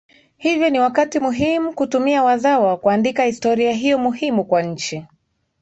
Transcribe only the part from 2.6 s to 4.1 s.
kuandika historia hiyo